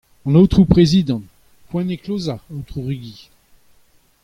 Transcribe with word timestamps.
An 0.25 0.33
Aotrou 0.35 0.63
Prezidant: 0.71 1.21
Poent 1.69 1.91
eo 1.93 2.01
klozañ, 2.03 2.39
Aotrou 2.49 2.81
Rugy! 2.87 3.19